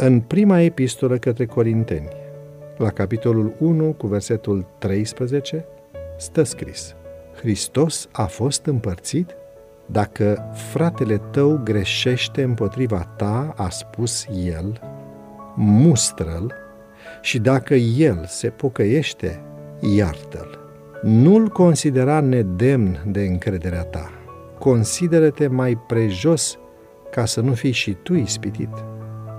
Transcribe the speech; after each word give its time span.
În 0.00 0.20
prima 0.20 0.60
epistolă 0.60 1.16
către 1.16 1.46
Corinteni, 1.46 2.08
la 2.76 2.90
capitolul 2.90 3.54
1 3.58 3.92
cu 3.92 4.06
versetul 4.06 4.66
13, 4.78 5.64
stă 6.18 6.42
scris 6.42 6.94
Hristos 7.36 8.08
a 8.12 8.24
fost 8.24 8.66
împărțit? 8.66 9.36
Dacă 9.86 10.50
fratele 10.70 11.16
tău 11.16 11.60
greșește 11.64 12.42
împotriva 12.42 13.14
ta, 13.16 13.54
a 13.56 13.68
spus 13.68 14.26
el, 14.44 14.80
mustră-l 15.56 16.54
și 17.20 17.38
dacă 17.38 17.74
el 17.74 18.24
se 18.26 18.48
pocăiește, 18.48 19.40
iartă-l. 19.96 20.58
Nu-l 21.02 21.48
considera 21.48 22.20
nedemn 22.20 23.02
de 23.06 23.20
încrederea 23.20 23.82
ta. 23.82 24.10
Consideră-te 24.58 25.46
mai 25.46 25.76
prejos 25.86 26.58
ca 27.10 27.24
să 27.24 27.40
nu 27.40 27.52
fii 27.52 27.72
și 27.72 27.96
tu 28.02 28.14
ispitit. 28.14 28.70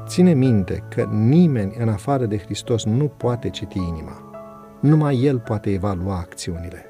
Ține 0.10 0.34
minte 0.34 0.84
că 0.96 1.10
nimeni 1.12 1.76
în 1.80 1.90
afară 1.90 2.26
de 2.26 2.38
Hristos 2.38 2.86
nu 2.86 3.06
poate 3.18 3.50
citi 3.50 3.78
inima. 3.78 4.32
Numai 4.80 5.24
El 5.24 5.40
poate 5.40 5.72
evalua 5.72 6.18
acțiunile. 6.18 6.86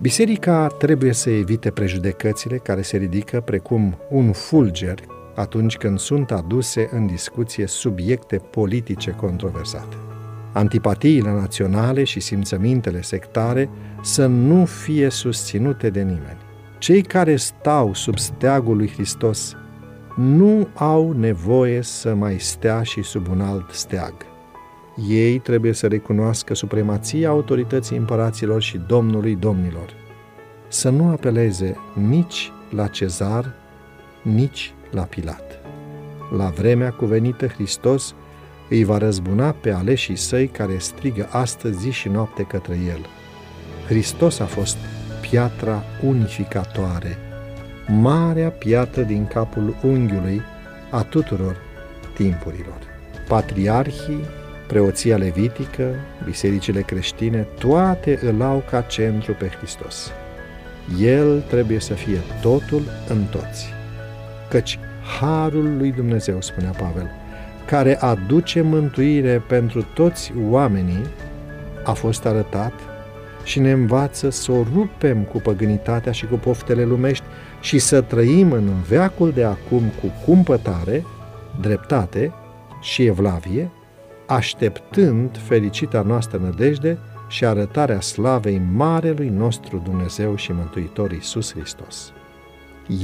Biserica 0.00 0.66
trebuie 0.66 1.12
să 1.12 1.30
evite 1.30 1.70
prejudecățile 1.70 2.56
care 2.56 2.82
se 2.82 2.96
ridică 2.96 3.40
precum 3.40 3.96
un 4.10 4.32
fulger 4.32 4.98
atunci 5.34 5.76
când 5.76 5.98
sunt 5.98 6.30
aduse 6.30 6.88
în 6.92 7.06
discuție 7.06 7.66
subiecte 7.66 8.36
politice 8.36 9.10
controversate. 9.10 9.96
Antipatiile 10.52 11.32
naționale 11.32 12.04
și 12.04 12.20
simțămintele 12.20 13.02
sectare 13.02 13.70
să 14.02 14.26
nu 14.26 14.64
fie 14.64 15.08
susținute 15.08 15.90
de 15.90 16.00
nimeni. 16.00 16.38
Cei 16.78 17.02
care 17.02 17.36
stau 17.36 17.94
sub 17.94 18.18
steagul 18.18 18.76
lui 18.76 18.90
Hristos 18.90 19.56
nu 20.16 20.68
au 20.74 21.12
nevoie 21.12 21.82
să 21.82 22.14
mai 22.14 22.38
stea 22.38 22.82
și 22.82 23.02
sub 23.02 23.28
un 23.30 23.40
alt 23.40 23.70
steag. 23.70 24.14
Ei 25.08 25.38
trebuie 25.38 25.72
să 25.72 25.86
recunoască 25.86 26.54
supremația 26.54 27.28
autorității 27.28 27.96
împăraților 27.96 28.62
și 28.62 28.80
Domnului 28.86 29.36
Domnilor. 29.36 29.90
Să 30.68 30.90
nu 30.90 31.08
apeleze 31.08 31.76
nici 32.08 32.52
la 32.70 32.86
cezar, 32.86 33.54
nici 34.22 34.74
la 34.90 35.02
Pilat. 35.02 35.60
La 36.36 36.48
vremea 36.48 36.90
cuvenită 36.90 37.46
Hristos 37.46 38.14
îi 38.68 38.84
va 38.84 38.98
răzbuna 38.98 39.50
pe 39.50 39.70
aleșii 39.70 40.16
săi 40.16 40.46
care 40.46 40.78
strigă 40.78 41.28
astăzi 41.30 41.78
zi 41.78 41.90
și 41.90 42.08
noapte 42.08 42.42
către 42.42 42.78
El. 42.88 43.06
Hristos 43.86 44.38
a 44.38 44.44
fost 44.44 44.76
piatra 45.20 45.82
unificatoare, 46.02 47.18
marea 48.00 48.50
piatră 48.50 49.02
din 49.02 49.26
capul 49.26 49.76
unghiului 49.82 50.42
a 50.90 51.02
tuturor 51.02 51.56
timpurilor. 52.14 52.78
Patriarhii, 53.28 54.24
preoția 54.66 55.16
levitică, 55.16 55.94
bisericile 56.24 56.80
creștine, 56.80 57.46
toate 57.58 58.18
îl 58.22 58.42
au 58.42 58.62
ca 58.70 58.80
centru 58.80 59.32
pe 59.32 59.48
Hristos. 59.56 60.12
El 61.00 61.40
trebuie 61.40 61.80
să 61.80 61.94
fie 61.94 62.18
totul 62.40 62.82
în 63.08 63.22
toți. 63.30 63.72
Căci 64.48 64.78
harul 65.20 65.76
lui 65.76 65.92
Dumnezeu, 65.92 66.40
spunea 66.40 66.70
Pavel, 66.70 67.10
care 67.66 68.00
aduce 68.00 68.60
mântuire 68.60 69.42
pentru 69.48 69.86
toți 69.94 70.32
oamenii, 70.50 71.06
a 71.84 71.92
fost 71.92 72.26
arătat 72.26 72.72
și 73.44 73.60
ne 73.60 73.70
învață 73.70 74.30
să 74.30 74.52
o 74.52 74.64
rupem 74.74 75.22
cu 75.22 75.38
păgânitatea 75.38 76.12
și 76.12 76.26
cu 76.26 76.34
poftele 76.34 76.84
lumești 76.84 77.24
și 77.60 77.78
să 77.78 78.00
trăim 78.00 78.52
în 78.52 78.68
veacul 78.88 79.32
de 79.32 79.44
acum 79.44 79.82
cu 80.00 80.12
cumpătare, 80.24 81.04
dreptate 81.60 82.32
și 82.80 83.06
evlavie, 83.06 83.70
așteptând 84.26 85.38
fericita 85.38 86.02
noastră 86.02 86.38
nădejde 86.38 86.98
și 87.28 87.44
arătarea 87.44 88.00
slavei 88.00 88.62
Marelui 88.72 89.28
nostru 89.28 89.80
Dumnezeu 89.84 90.36
și 90.36 90.52
Mântuitor 90.52 91.12
Iisus 91.12 91.52
Hristos. 91.52 92.12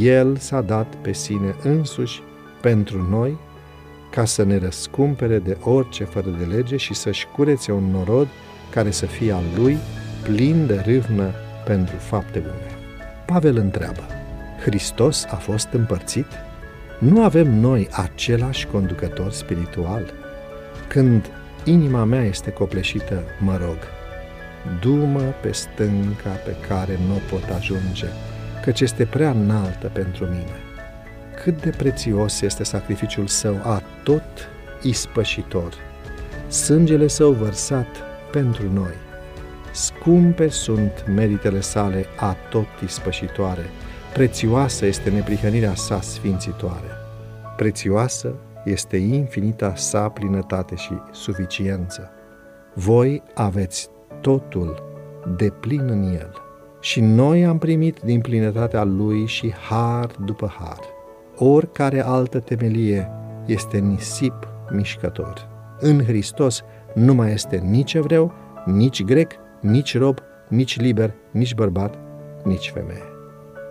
El 0.00 0.36
s-a 0.36 0.60
dat 0.60 0.94
pe 0.94 1.12
sine 1.12 1.54
însuși 1.62 2.22
pentru 2.60 3.06
noi 3.10 3.38
ca 4.10 4.24
să 4.24 4.44
ne 4.44 4.58
răscumpere 4.58 5.38
de 5.38 5.56
orice 5.62 6.04
fără 6.04 6.28
de 6.38 6.44
lege 6.44 6.76
și 6.76 6.94
să-și 6.94 7.26
curețe 7.36 7.72
un 7.72 7.90
norod 7.90 8.28
care 8.70 8.90
să 8.90 9.06
fie 9.06 9.32
al 9.32 9.42
lui, 9.56 9.76
plin 10.22 10.66
de 10.66 10.82
râvnă 10.84 11.30
pentru 11.64 11.96
fapte 11.96 12.38
bune. 12.38 12.70
Pavel 13.26 13.56
întreabă, 13.56 14.02
Hristos 14.64 15.24
a 15.24 15.36
fost 15.36 15.68
împărțit? 15.72 16.26
Nu 16.98 17.22
avem 17.22 17.60
noi 17.60 17.88
același 17.92 18.66
conducător 18.66 19.32
spiritual? 19.32 20.12
Când 20.88 21.30
inima 21.64 22.04
mea 22.04 22.24
este 22.24 22.50
copleșită, 22.50 23.22
mă 23.40 23.56
rog, 23.56 23.76
du-mă 24.80 25.32
pe 25.42 25.52
stânca 25.52 26.30
pe 26.30 26.56
care 26.68 26.98
nu 27.06 27.20
pot 27.30 27.50
ajunge, 27.56 28.06
căci 28.62 28.80
este 28.80 29.04
prea 29.04 29.30
înaltă 29.30 29.90
pentru 29.92 30.24
mine. 30.24 30.56
Cât 31.42 31.62
de 31.62 31.70
prețios 31.70 32.40
este 32.40 32.64
sacrificiul 32.64 33.26
său 33.26 33.60
a 33.62 33.82
tot 34.02 34.48
ispășitor, 34.82 35.72
sângele 36.48 37.06
său 37.06 37.32
vărsat 37.32 37.96
pentru 38.30 38.72
noi. 38.72 38.94
Scumpe 39.72 40.48
sunt 40.48 41.04
meritele 41.14 41.60
sale 41.60 42.04
a 42.18 42.36
tot 42.50 42.66
ispășitoare, 42.84 43.64
prețioasă 44.12 44.86
este 44.86 45.10
neprihănirea 45.10 45.74
sa 45.74 46.00
sfințitoare. 46.00 46.90
Prețioasă 47.56 48.34
este 48.64 48.96
infinita 48.96 49.74
sa 49.74 50.08
plinătate 50.08 50.74
și 50.74 50.92
suficiență. 51.12 52.10
Voi 52.74 53.22
aveți 53.34 53.88
totul 54.20 54.82
de 55.36 55.50
plin 55.50 55.88
în 55.88 56.02
el. 56.02 56.32
Și 56.80 57.00
noi 57.00 57.46
am 57.46 57.58
primit 57.58 58.00
din 58.00 58.20
plinătatea 58.20 58.84
lui 58.84 59.26
și 59.26 59.54
har 59.68 60.10
după 60.24 60.54
har. 60.58 60.80
Oricare 61.36 62.04
altă 62.04 62.40
temelie 62.40 63.10
este 63.46 63.78
nisip 63.78 64.48
mișcător. 64.70 65.48
În 65.78 66.04
Hristos 66.04 66.62
nu 66.94 67.14
mai 67.14 67.32
este 67.32 67.56
nici 67.56 67.94
evreu, 67.94 68.32
nici 68.64 69.04
grec, 69.04 69.32
nici 69.60 69.98
rob, 69.98 70.18
nici 70.48 70.80
liber, 70.80 71.14
nici 71.30 71.54
bărbat, 71.54 71.98
nici 72.44 72.70
femeie. 72.70 73.04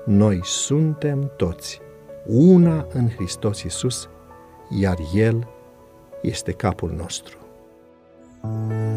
Noi 0.06 0.40
suntem 0.44 1.32
toți 1.36 1.82
una 2.26 2.88
în 2.94 3.10
Hristos 3.10 3.62
Iisus, 3.64 4.10
iar 4.70 4.98
El 5.14 5.48
este 6.22 6.52
capul 6.52 6.92
nostru. 6.92 7.38
thank 8.42 8.72
you 8.72 8.97